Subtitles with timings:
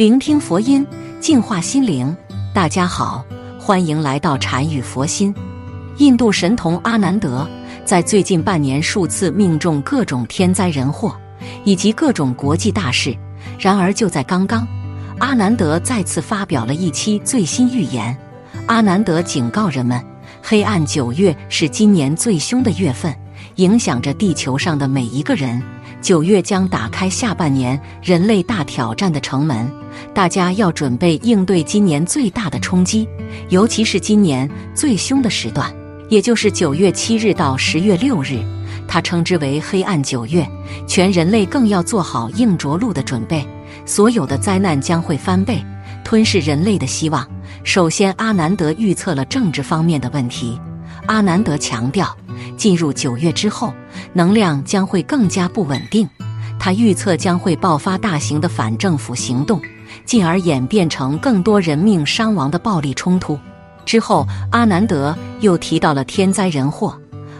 [0.00, 0.86] 聆听佛音，
[1.20, 2.16] 净化心灵。
[2.54, 3.22] 大家好，
[3.58, 5.34] 欢迎来到禅语佛心。
[5.98, 7.46] 印度神童阿南德
[7.84, 11.14] 在最近半年数次命中各种天灾人祸，
[11.64, 13.14] 以及各种国际大事。
[13.58, 14.66] 然而就在刚刚，
[15.18, 18.16] 阿南德再次发表了一期最新预言。
[18.68, 20.02] 阿南德警告人们，
[20.42, 23.14] 黑暗九月是今年最凶的月份，
[23.56, 25.62] 影响着地球上的每一个人。
[26.00, 29.70] 九月将打开下半年人类大挑战的城门，
[30.14, 33.06] 大家要准备应对今年最大的冲击，
[33.50, 35.70] 尤其是今年最凶的时段，
[36.08, 38.38] 也就是九月七日到十月六日。
[38.88, 40.48] 他称之为黑暗九月，
[40.86, 43.46] 全人类更要做好硬着陆的准备。
[43.84, 45.62] 所有的灾难将会翻倍，
[46.02, 47.28] 吞噬人类的希望。
[47.62, 50.58] 首先，阿南德预测了政治方面的问题。
[51.06, 52.16] 阿南德强调，
[52.60, 53.72] 进入九月之后，
[54.12, 56.06] 能量将会更加不稳定。
[56.58, 59.58] 他预测将会爆发大型的反政府行动，
[60.04, 63.40] 进而演变成更多人命伤亡的暴力冲突。
[63.86, 66.94] 之后，阿南德又提到了天灾人祸。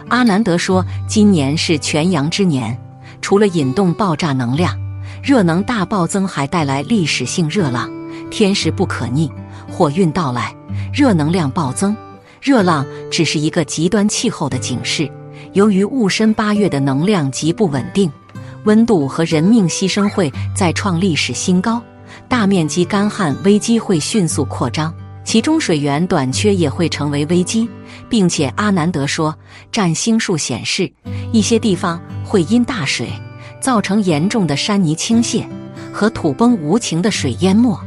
[0.07, 2.75] 阿南德说，今年是全阳之年，
[3.21, 4.75] 除了引动爆炸能量、
[5.21, 7.91] 热能大暴增，还带来历史性热浪，
[8.31, 9.31] 天时不可逆，
[9.69, 10.55] 火运到来，
[10.91, 11.95] 热能量暴增。
[12.41, 15.09] 热浪只是一个极端气候的警示。
[15.53, 18.11] 由于戊申八月的能量极不稳定，
[18.63, 21.81] 温度和人命牺牲会再创历史新高，
[22.27, 24.93] 大面积干旱危机会迅速扩张。
[25.23, 27.69] 其中水源短缺也会成为危机，
[28.09, 29.35] 并且阿南德说，
[29.71, 30.91] 占星术显示
[31.31, 33.07] 一些地方会因大水
[33.61, 35.45] 造成严重的山泥倾泻
[35.93, 37.79] 和土崩无情的水淹没。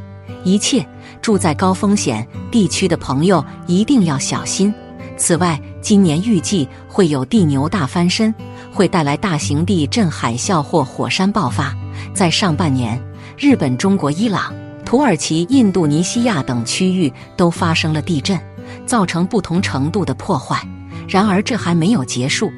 [0.44, 0.86] 一切
[1.24, 4.70] 住在高风险地区的朋友一定要小心。
[5.16, 8.34] 此外，今年预计会有地牛大翻身，
[8.70, 11.74] 会带来大型地震、海啸或火山爆发。
[12.12, 13.02] 在上半年，
[13.38, 14.52] 日本、中国、伊朗。
[14.84, 18.38] 土耳其、印度尼西亚等区域都发生了地震，
[18.84, 20.60] 造成不同程度的破坏。
[21.08, 22.52] 然而，这还没有结束。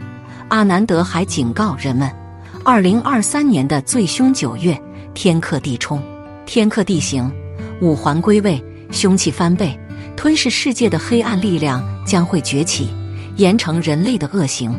[0.48, 2.10] 阿南德还警告人们，
[2.64, 4.76] 二零二三年的最凶九月，
[5.14, 6.02] 天克地冲，
[6.46, 7.32] 天克地行，
[7.80, 9.78] 五环归位，凶气翻倍，
[10.16, 12.88] 吞噬世界的黑暗力量将会崛起，
[13.36, 14.74] 严惩人类的恶行。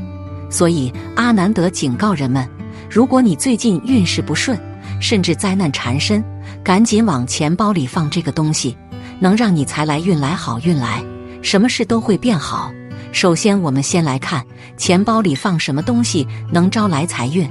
[0.50, 2.48] 所以，阿南德警告人们，
[2.90, 4.58] 如果你最近运势不顺，
[5.00, 6.24] 甚至灾难缠身，
[6.64, 8.76] 赶紧往钱包里放这个东西，
[9.20, 11.04] 能让你财来运来，好运来，
[11.42, 12.72] 什么事都会变好。
[13.12, 14.44] 首先，我们先来看
[14.76, 17.48] 钱包里放什么东西能招来财运。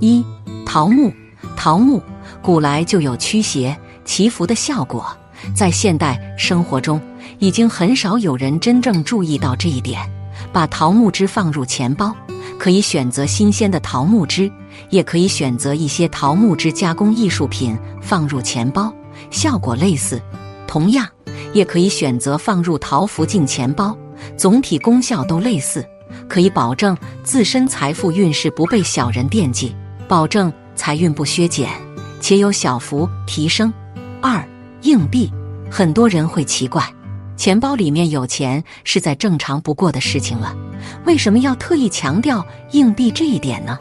[0.00, 0.24] 一
[0.64, 1.12] 桃木，
[1.56, 2.02] 桃木
[2.42, 5.06] 古来就有驱邪祈福的效果，
[5.54, 7.00] 在现代生活中，
[7.38, 10.00] 已经很少有人真正注意到这一点。
[10.52, 12.14] 把桃木枝放入钱包，
[12.58, 14.50] 可以选择新鲜的桃木枝。
[14.90, 18.92] 也可以选择一些桃木枝加工艺术品放入钱包，
[19.30, 20.20] 效果类似。
[20.66, 21.06] 同样，
[21.52, 23.96] 也可以选择放入桃符进钱包，
[24.36, 25.86] 总体功效都类似，
[26.28, 29.74] 可以保证自身财富运势不被小人惦记，
[30.08, 31.70] 保证财运不削减，
[32.20, 33.72] 且有小幅提升。
[34.26, 34.42] 二、
[34.80, 35.30] 硬币，
[35.70, 36.82] 很多人会奇怪，
[37.36, 40.56] 钱包里面有钱是再正常不过的事情了，
[41.04, 43.78] 为什么要特意强调硬币这一点呢？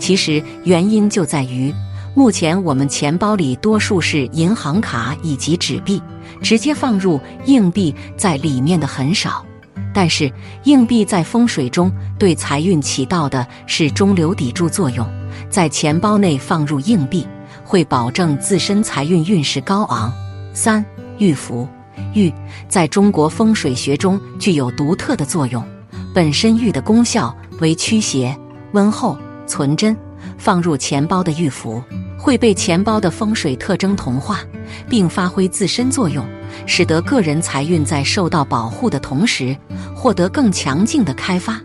[0.00, 1.72] 其实原因就在于，
[2.12, 6.02] 目前我们钱包里多数是银行卡以及纸币，
[6.42, 9.46] 直接放入硬币在里面的很少。
[9.94, 10.28] 但是
[10.64, 15.08] 硬币在风水中对财运起到的是中流砥柱作用，
[15.48, 17.24] 在钱包内放入硬币
[17.68, 20.10] 会保证自身财运运势高昂。
[20.54, 20.82] 三
[21.18, 21.68] 玉符，
[22.14, 22.32] 玉
[22.66, 25.62] 在中国风水学中具有独特的作用，
[26.14, 28.34] 本身玉的功效为驱邪、
[28.72, 29.18] 温厚。
[29.46, 29.96] 存真
[30.36, 31.82] 放入钱包的玉符
[32.18, 34.40] 会被钱包的风水特征同化，
[34.90, 36.22] 并发挥自身作用，
[36.66, 39.56] 使得个人财运在受到保护的同时，
[39.94, 41.58] 获得更强劲的开发。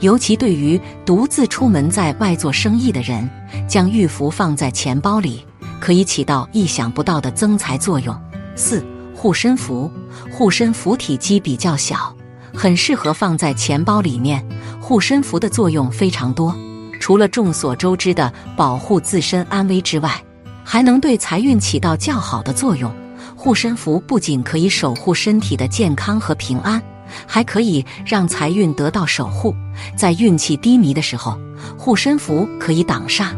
[0.00, 3.28] 尤其对于独自出门在外做生意的人，
[3.66, 5.42] 将玉符放在钱包里，
[5.80, 8.14] 可以起到意想不到的增财作用。
[8.54, 8.84] 四
[9.14, 9.90] 护身符，
[10.30, 12.14] 护身符体积比较小，
[12.54, 14.46] 很适合放在钱包里面。
[14.80, 16.54] 护身符的作用非常多。
[17.00, 20.22] 除了众所周知的保护自身安危之外，
[20.62, 22.92] 还能对财运起到较好的作用。
[23.34, 26.82] 护身符不仅可以守护身体的健康和平安，
[27.26, 29.54] 还可以让财运得到守护。
[29.96, 31.38] 在运气低迷的时候，
[31.78, 33.28] 护身符可以挡煞，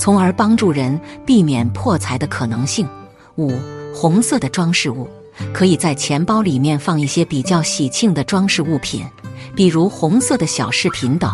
[0.00, 2.88] 从而帮助人避免破财的可能性。
[3.36, 3.52] 五
[3.94, 5.06] 红色的装饰物，
[5.52, 9.04] 可以在钱包里面放一些比较喜庆的装饰物品，
[9.54, 11.30] 比如红色的小饰品等。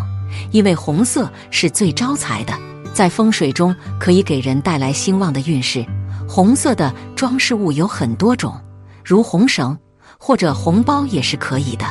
[0.51, 2.53] 因为红色是最招财的，
[2.93, 5.87] 在风水中可以给人带来兴旺的运势。
[6.29, 8.53] 红色的装饰物有很多种，
[9.05, 9.79] 如红绳
[10.19, 11.87] 或者红包也是可以的。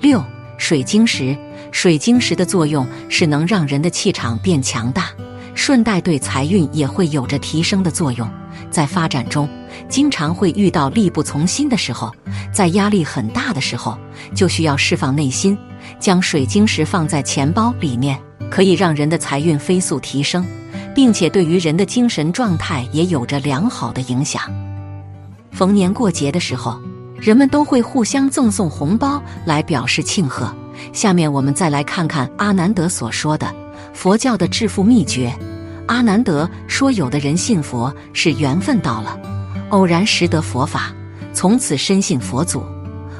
[0.00, 0.22] 六、
[0.58, 1.36] 水晶石，
[1.70, 5.10] 水晶石的作用是能让人的气场变强大，
[5.56, 8.30] 顺带对财运也会有着提升的作用。
[8.70, 9.48] 在发展中，
[9.88, 12.12] 经常会遇到力不从心的时候，
[12.52, 13.98] 在压力很大的时候，
[14.34, 15.58] 就需要释放内心，
[15.98, 18.16] 将水晶石放在钱包里面，
[18.50, 20.46] 可以让人的财运飞速提升。
[20.94, 24.42] 并且对于人的精神状态也有着良好的影响。
[25.52, 26.80] 逢年过节的时候，
[27.20, 30.50] 人们都会互相赠送红包来表示庆贺。
[30.94, 33.54] 下面我们再来看看阿南德所说的
[33.96, 35.34] 佛教的致富秘诀。
[35.86, 39.18] 阿南德说，有的人信佛是缘分到了，
[39.70, 40.94] 偶然识得佛法，
[41.32, 42.60] 从此深信佛祖；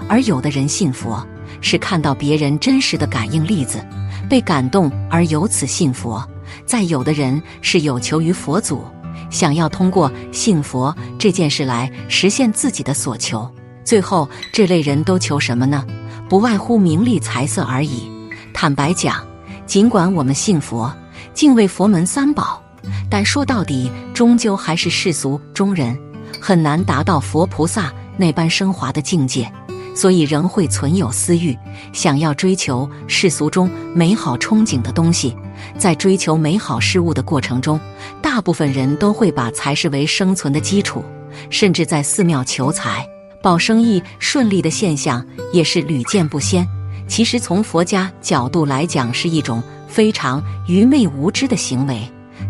[0.07, 1.27] 而有的人信佛
[1.63, 3.83] 是看到别人真实的感应例子，
[4.29, 6.23] 被感动而由此信佛。
[6.67, 8.85] 再有的人是有求于佛祖，
[9.31, 13.51] 想要通过信佛这件事来实现自己的所求。
[13.83, 15.87] 最后，这类人都求什么呢？
[16.29, 18.11] 不外乎名利财色而已。
[18.53, 19.25] 坦白讲，
[19.67, 20.93] 尽管我们信佛、
[21.35, 22.63] 敬畏佛门三宝，
[23.11, 25.99] 但说到底，终究还是世俗中人，
[26.41, 29.51] 很难达到佛菩萨那般升华的境界。
[29.95, 31.57] 所以仍会存有私欲，
[31.91, 35.35] 想要追求世俗中美好憧憬的东西。
[35.79, 37.81] 在追求美好事物的过程中，
[38.21, 41.03] 大部分人都会把财视为生存的基础，
[41.49, 43.09] 甚至在寺庙求财、
[43.41, 46.69] 保生意顺利的现象也是屡见不鲜。
[47.07, 52.01] 其实从佛家角度来讲，是一种非常愚昧无知的行为。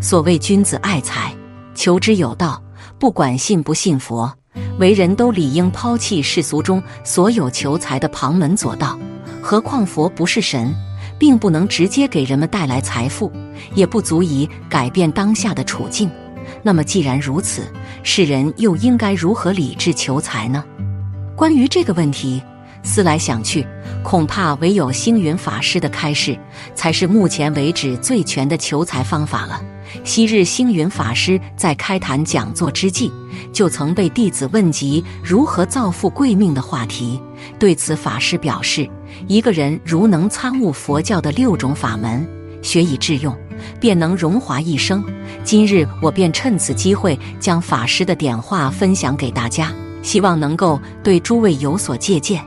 [0.01, 1.33] 所谓君子爱财，
[1.73, 2.61] 求之有道，
[2.99, 4.31] 不管信不信佛。
[4.79, 8.97] 为人都理应抛弃世俗中所有求财的旁门左道，
[9.41, 10.73] 何况佛不是神，
[11.19, 13.31] 并不能直接给人们带来财富，
[13.73, 16.09] 也不足以改变当下的处境。
[16.63, 17.71] 那么既然如此，
[18.03, 20.63] 世人又应该如何理智求财呢？
[21.35, 22.41] 关于这个问题，
[22.83, 23.65] 思来想去，
[24.03, 26.37] 恐怕唯有星云法师的开示，
[26.75, 29.61] 才是目前为止最全的求财方法了。
[30.03, 33.11] 昔日星云法师在开坛讲座之际，
[33.53, 37.21] 就曾被弟子问及如何造富贵命的话题。
[37.57, 38.89] 对此，法师表示：
[39.27, 42.27] 一个人如能参悟佛教的六种法门，
[42.61, 43.35] 学以致用，
[43.79, 45.03] 便能荣华一生。
[45.43, 52.43] 今日我便趁此机会，将法师的点化分享给大家，希望能够对诸位有所借鉴。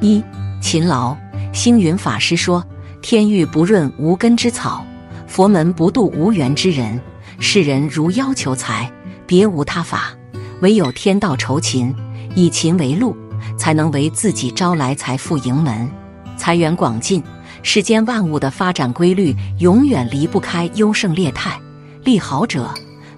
[0.00, 0.22] 一、
[0.60, 1.16] 勤劳。
[1.52, 2.64] 星云法师说
[3.02, 4.84] ：“天欲不润无根之草。”
[5.28, 7.00] 佛门不渡无缘之人，
[7.38, 8.90] 世人如要求财，
[9.26, 10.12] 别无他法，
[10.60, 11.94] 唯有天道酬勤，
[12.34, 13.16] 以勤为路，
[13.58, 15.90] 才能为自己招来财富盈门，
[16.36, 17.22] 财源广进。
[17.62, 21.60] 世间万物的发展规律，永远离不开优胜劣汰、
[22.02, 22.68] 利好者、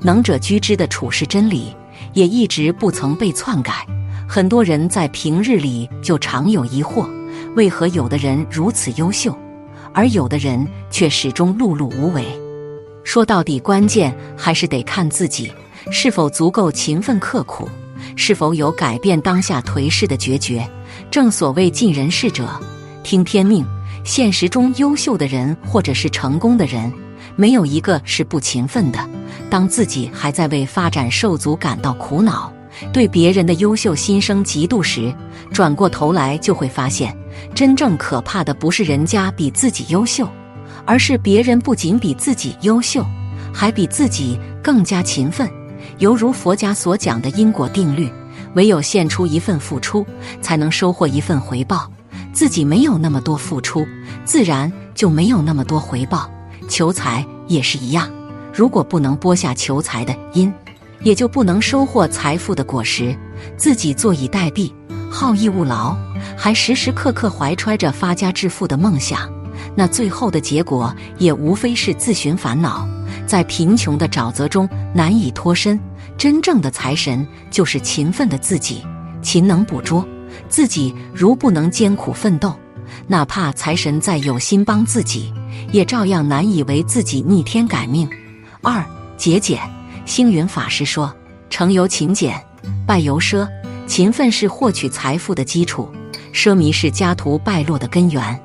[0.02, 1.74] 能者居之的处世真理，
[2.14, 3.86] 也一直不曾被篡改。
[4.26, 7.08] 很多人在平日里就常有疑惑：
[7.54, 9.36] 为何有的人如此优秀？
[9.92, 12.24] 而有的人却始终碌碌无为。
[13.04, 15.52] 说到底，关键还是得看自己
[15.90, 17.68] 是否足够勤奋刻苦，
[18.16, 20.66] 是否有改变当下颓势的决绝。
[21.10, 22.48] 正所谓尽人事者
[23.02, 23.64] 听天命。
[24.04, 26.92] 现实中优秀的人或者是成功的人，
[27.36, 28.98] 没有一个是不勤奋的。
[29.50, 32.52] 当自己还在为发展受阻感到苦恼，
[32.92, 35.14] 对别人的优秀心生嫉妒时，
[35.52, 37.16] 转过头来就会发现。
[37.54, 40.28] 真正可怕的不是人家比自己优秀，
[40.84, 43.04] 而是别人不仅比自己优秀，
[43.52, 45.48] 还比自己更加勤奋。
[45.98, 48.08] 犹如佛家所讲的因果定律，
[48.54, 50.06] 唯有献出一份付出，
[50.40, 51.90] 才能收获一份回报。
[52.32, 53.86] 自己没有那么多付出，
[54.24, 56.28] 自然就没有那么多回报。
[56.68, 58.08] 求财也是一样，
[58.54, 60.52] 如果不能播下求财的因，
[61.02, 63.16] 也就不能收获财富的果实。
[63.56, 64.72] 自己坐以待毙。
[65.10, 65.96] 好逸恶劳，
[66.36, 69.28] 还时时刻刻怀揣着发家致富的梦想，
[69.76, 72.88] 那最后的结果也无非是自寻烦恼，
[73.26, 75.78] 在贫穷的沼泽中难以脱身。
[76.16, 78.84] 真正的财神就是勤奋的自己，
[79.20, 80.06] 勤能捕捉。
[80.48, 82.54] 自己如不能艰苦奋斗，
[83.06, 85.32] 哪怕财神再有心帮自己，
[85.72, 88.08] 也照样难以为自己逆天改命。
[88.64, 88.82] 二
[89.18, 89.60] 节俭，
[90.06, 91.14] 星云法师说：
[91.50, 92.42] 成由勤俭，
[92.86, 93.46] 败由奢。
[93.86, 95.92] 勤奋是获取财富的基础，
[96.32, 98.42] 奢靡是家徒败落的根源，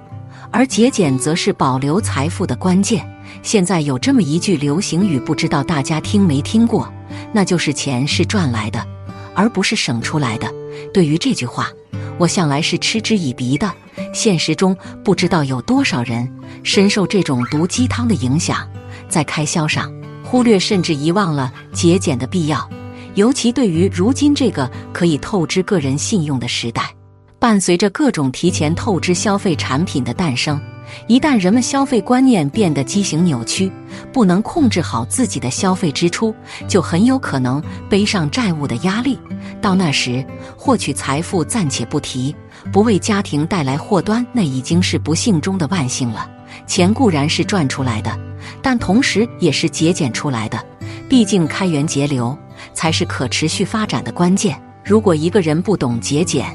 [0.52, 3.10] 而节俭则是保留财富的关键。
[3.42, 6.92] 现在有这么一句流行语，不知道大家听没听过？
[7.32, 8.86] 那就是“钱是赚来的，
[9.34, 10.54] 而不是省出来的”。
[10.94, 11.70] 对于这句话，
[12.18, 13.72] 我向来是嗤之以鼻的。
[14.14, 16.30] 现实中，不知道有多少人
[16.62, 18.68] 深受这种毒鸡汤的影响，
[19.08, 19.90] 在开销上
[20.30, 22.70] 忽略甚至遗忘了节俭的必要。
[23.16, 26.94] 尤其对于如今这个可以透支个人信用的时代，
[27.40, 30.62] 伴随着各种提前透支消费产品的诞生，
[31.08, 33.72] 一旦人们消费观念变得畸形扭曲，
[34.14, 36.34] 不能控制好自己的消费支出，
[36.68, 39.18] 就很有可能背上债务的压力。
[39.60, 40.24] 到那时，
[40.56, 42.36] 获取财富暂且不提，
[42.72, 46.30] 不为家庭带来祸端，那已经是不幸中的万幸了。
[46.68, 48.18] 钱固然是赚出来的，
[48.62, 50.64] 但同时也是节俭出来的。
[51.10, 52.38] 毕竟开源节流
[52.74, 54.60] 才是可持续发展的关键。
[54.84, 56.46] 如果一个人不懂节俭，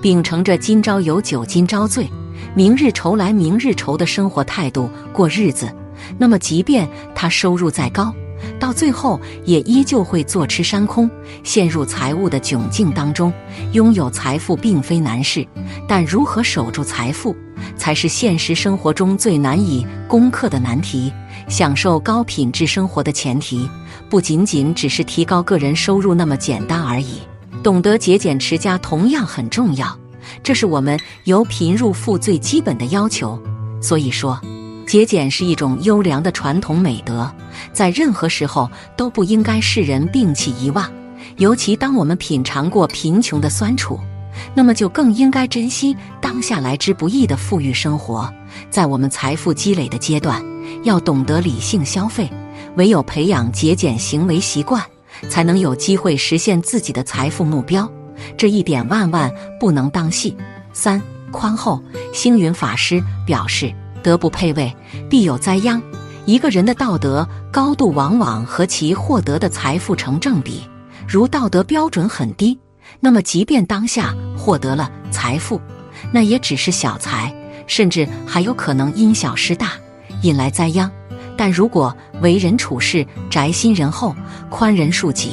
[0.00, 2.08] 秉承着“今朝有酒今朝醉，
[2.54, 5.68] 明日愁来明日愁”的生活态度过日子，
[6.18, 8.14] 那么即便他收入再高，
[8.60, 11.10] 到最后也依旧会坐吃山空，
[11.42, 13.32] 陷入财务的窘境当中。
[13.72, 15.46] 拥有财富并非难事，
[15.88, 17.34] 但如何守住财富？
[17.76, 21.12] 才是现实生活中最难以攻克的难题。
[21.48, 23.68] 享受高品质生活的前提，
[24.10, 27.20] 不仅仅只是提高个人收入那么简单而已。
[27.62, 29.96] 懂得节俭持家同样很重要，
[30.42, 33.40] 这是我们由贫入富最基本的要求。
[33.80, 34.40] 所以说，
[34.88, 37.30] 节俭是一种优良的传统美德，
[37.72, 40.90] 在任何时候都不应该世人摒弃遗忘。
[41.36, 44.00] 尤其当我们品尝过贫穷的酸楚。
[44.54, 48.32] 那么就更应该珍惜当下来之不易的富裕生活。
[48.70, 50.42] 在我们财富积累的阶段，
[50.82, 52.30] 要懂得理性消费，
[52.76, 54.82] 唯有培养节俭行为习惯，
[55.28, 57.90] 才能有机会实现自己的财富目标。
[58.36, 60.36] 这一点万万不能当戏。
[60.72, 61.00] 三
[61.30, 61.82] 宽厚，
[62.14, 64.74] 星云法师表示：德不配位，
[65.10, 65.80] 必有灾殃。
[66.24, 70.62] 一个人的道德高度，往往和其获得的财富成正比。
[71.06, 72.58] 如道德标准很低。
[73.00, 75.60] 那么，即便当下获得了财富，
[76.12, 77.34] 那也只是小财，
[77.66, 79.72] 甚至还有可能因小失大，
[80.22, 80.90] 引来灾殃。
[81.36, 84.16] 但如果为人处事宅心仁厚、
[84.48, 85.32] 宽仁恕己，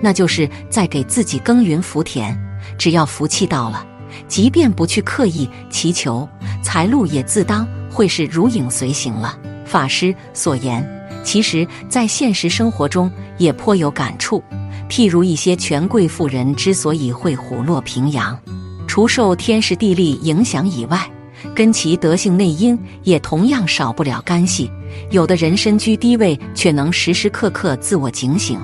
[0.00, 2.38] 那就是在给自己耕耘福田。
[2.76, 3.84] 只要福气到了，
[4.28, 6.28] 即便不去刻意祈求，
[6.62, 9.36] 财路也自当会是如影随形了。
[9.64, 10.86] 法师所言，
[11.24, 14.42] 其实在现实生活中也颇有感触。
[14.88, 18.38] 譬如一些权贵富人之所以会虎落平阳，
[18.86, 21.08] 除受天时地利影响以外，
[21.54, 24.70] 跟其德性内因也同样少不了干系。
[25.10, 28.58] 有的人身居低位，却能时时刻刻自我警醒，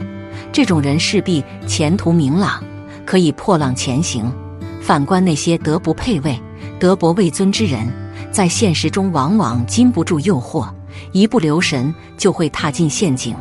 [0.50, 2.64] 这种人势必前途明朗，
[3.04, 4.32] 可以破浪前行。
[4.80, 6.38] 反观那些德不配位、
[6.80, 7.86] 德薄位尊之人，
[8.32, 10.68] 在现实中往往禁不住诱惑，
[11.12, 13.36] 一不留神就会踏进陷阱，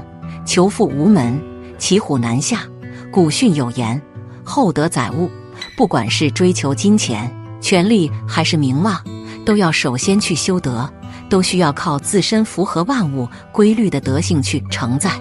[0.45, 1.41] 求富无门，
[1.77, 2.67] 骑虎难下。
[3.13, 4.01] 古训有言
[4.43, 5.29] ：“厚德载物。”
[5.77, 8.99] 不管是追求金钱、权力还是名望，
[9.45, 10.91] 都要首先去修德，
[11.29, 15.11] 都需要靠自身符合万物规律的德性去承载。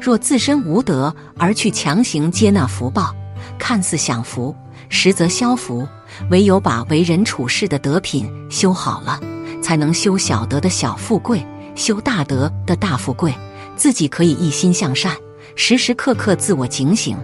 [0.00, 3.12] 若自身无德而去强行接纳福报，
[3.58, 4.54] 看似享福，
[4.88, 5.86] 实则消福。
[6.30, 9.18] 唯有把为人处事的德品修好了，
[9.60, 13.34] 才能修小德的小富贵，修大德的大富贵。
[13.74, 15.16] 自己可以一心向善，
[15.56, 17.16] 时时刻刻自我警醒。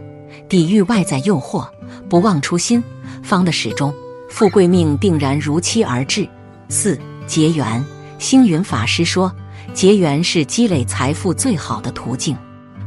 [0.48, 1.66] 抵御外在诱惑，
[2.08, 2.82] 不忘初心，
[3.22, 3.92] 方的始终，
[4.30, 6.28] 富贵命定然如期而至。
[6.68, 7.84] 四结缘，
[8.18, 9.32] 星云法师说，
[9.74, 12.36] 结缘是积累财富最好的途径。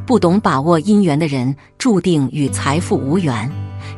[0.06, 3.50] 不懂把握因缘的人，注定与财富无缘。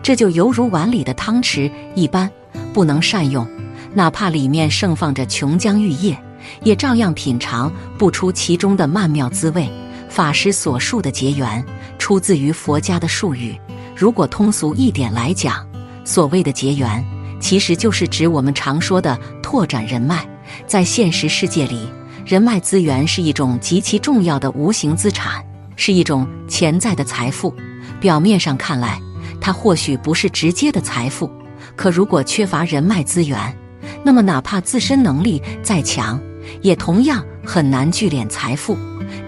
[0.02, 2.28] 这就犹如碗里的汤匙一般，
[2.72, 3.46] 不能善用，
[3.94, 6.18] 哪怕里面盛放着琼浆玉液，
[6.64, 9.68] 也照样品尝不出其中的曼妙滋味。
[10.12, 11.64] 法师所述的结缘，
[11.98, 13.58] 出自于佛家的术语。
[13.96, 15.66] 如果通俗一点来讲，
[16.04, 17.02] 所谓的结缘，
[17.40, 20.28] 其实就是指我们常说的拓展人脉。
[20.66, 21.88] 在现实世界里，
[22.26, 25.42] 人脉资源是一种极其重要的无形资产，
[25.76, 27.54] 是一种潜在的财富。
[27.98, 29.00] 表面上看来，
[29.40, 31.30] 它或许不是直接的财富，
[31.74, 33.56] 可如果缺乏人脉资源，
[34.04, 36.20] 那么哪怕自身能力再强，
[36.60, 38.76] 也同样很难聚敛财富。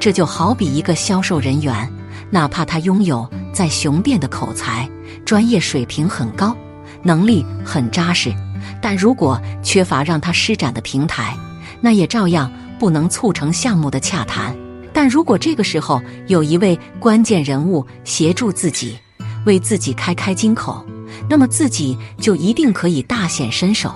[0.00, 1.90] 这就好比一个销售人员，
[2.30, 4.88] 哪怕他拥有再雄辩的口才，
[5.24, 6.56] 专业水平很高，
[7.02, 8.34] 能力很扎实，
[8.80, 11.36] 但如果缺乏让他施展的平台，
[11.80, 14.54] 那也照样不能促成项目的洽谈。
[14.92, 18.96] 但如果这个时候有一位关键人物协助自己，
[19.44, 20.84] 为自己开开金口，
[21.28, 23.92] 那么自己就一定可以大显身手，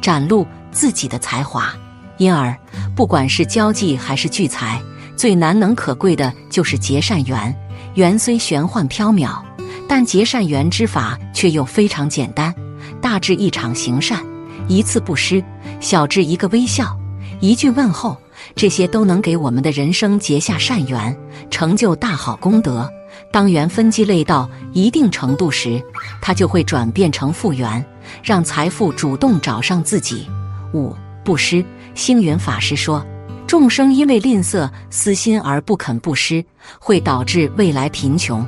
[0.00, 1.72] 展露自己的才华。
[2.18, 2.56] 因而，
[2.94, 4.80] 不管是交际还是聚财。
[5.14, 7.54] 最难能可贵的就是结善缘，
[7.94, 9.40] 缘虽玄幻缥缈，
[9.88, 12.52] 但结善缘之法却又非常简单。
[13.00, 14.24] 大至一场行善，
[14.66, 15.40] 一次布施；
[15.80, 16.96] 小至一个微笑，
[17.40, 18.16] 一句问候，
[18.56, 21.16] 这些都能给我们的人生结下善缘，
[21.50, 22.90] 成就大好功德。
[23.30, 25.80] 当缘分积累到一定程度时，
[26.20, 27.84] 它就会转变成复原，
[28.24, 30.26] 让财富主动找上自己。
[30.72, 33.04] 五布施，星云法师说，
[33.46, 36.44] 众生因为吝啬私心而不肯布施，
[36.78, 38.44] 会导致未来贫穷；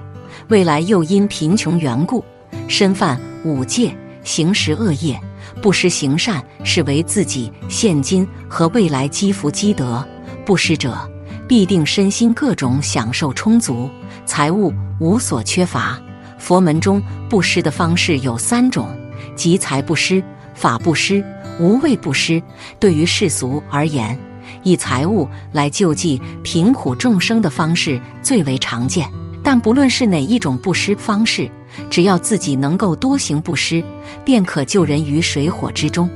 [0.48, 2.24] 未来又因贫穷缘故，
[2.68, 5.20] 身犯五戒，行十恶业。
[5.62, 10.04] 布施行善是为自己现今和未来积福积德。
[10.44, 10.98] 布施者
[11.46, 13.88] 必定身心各种享受充足，
[14.24, 15.98] 财物无所缺乏。
[16.38, 18.88] 佛门中布施的方式有三种，
[19.36, 20.22] 即财布施、
[20.54, 21.24] 法布施、
[21.58, 22.42] 无畏布施。
[22.78, 24.18] 对于世俗而言，
[24.62, 29.08] 以财物来救济贫苦众生的方式最为常见。
[29.42, 31.50] 但不论是哪一种布施方式，
[31.90, 33.84] 只要自己能够多行布施，
[34.24, 36.08] 便可救人于水火之中，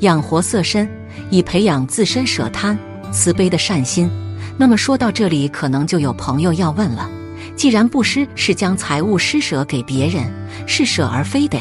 [0.00, 0.88] 养活色身，
[1.30, 2.78] 以培养自身舍贪。
[3.12, 4.10] 慈悲的善心。
[4.58, 7.10] 那么说到这里，可能就有朋友要问了：
[7.56, 10.24] 既然布施是将财物施舍给别人，
[10.66, 11.58] 是舍而非得，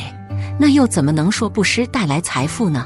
[0.59, 2.85] 那又怎么能说布施带来财富呢？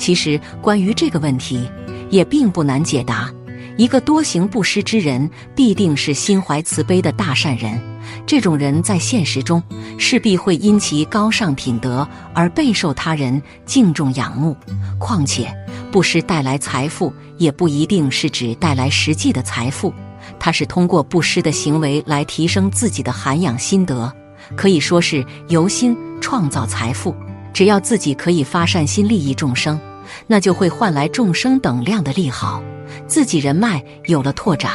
[0.00, 1.70] 其实关于这个问题，
[2.08, 3.30] 也并不难解答。
[3.76, 7.78] 一个多行布施之人，必定是心怀慈悲的大善人。
[8.26, 9.62] 这种人在现实中
[9.98, 14.56] 势必会因其高尚品德而备受他人敬重仰慕。
[14.98, 15.54] 况且，
[15.92, 19.92] 布施带来财富，也不一定是指带来实际的财富，
[20.38, 24.12] 它是通过布施的行为来提升自己的涵养心得，
[24.56, 27.14] 可以说是由心创造财富。
[27.52, 29.78] 只要自己可以发善心利益众生，
[30.26, 32.62] 那就会换来众生等量的利好，
[33.06, 34.72] 自己人脉有了拓展，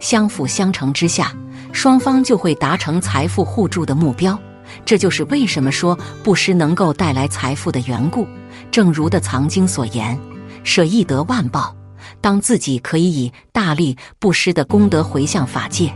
[0.00, 1.34] 相辅相成之下，
[1.72, 4.38] 双方就会达成财富互助的目标。
[4.84, 8.26] 这就是为什么说布施能够带来财富的缘故。
[8.70, 10.18] 正如的藏经所言。
[10.64, 11.74] 舍易得万报，
[12.20, 15.90] 当自己可以以大力布施的功德回向法界，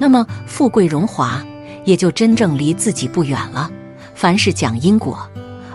[0.00, 1.44] 那么富贵荣华
[1.84, 3.70] 也就真正离自己不远了。
[4.16, 5.30] 凡是讲因果，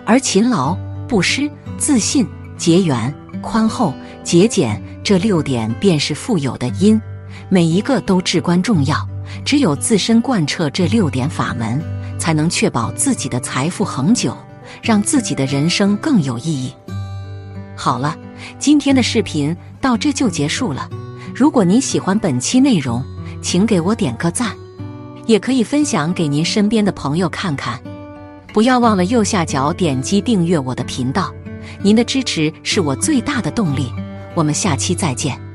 [0.06, 0.76] 而勤劳、
[1.08, 2.28] 布施、自信、
[2.62, 3.92] 结缘、宽厚、
[4.24, 7.02] 节俭这六点便是富有的因，
[7.50, 8.96] 每一个都至关重要。
[9.44, 11.82] 只有自身贯彻这六点法门，
[12.20, 14.38] 才能确保自己的财富恒久，
[14.80, 16.72] 让自己的人生更有意义。
[17.76, 18.16] 好了。
[18.60, 20.88] 今天的视频到这就结束了。
[21.34, 23.04] 如果您喜欢本期内容，
[23.42, 24.56] 请给我点个赞，
[25.26, 27.82] 也可以分享给您身边的朋友看看。
[28.54, 31.34] 不要忘了右下角点击订阅我的频道，
[31.84, 33.92] 您的支持是我最大的动力。
[34.36, 35.51] 我们下期再见。